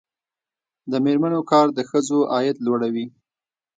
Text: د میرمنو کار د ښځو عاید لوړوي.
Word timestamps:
د 0.91 0.93
میرمنو 1.05 1.41
کار 1.51 1.67
د 1.77 1.79
ښځو 1.89 2.19
عاید 2.33 2.57
لوړوي. 2.65 3.05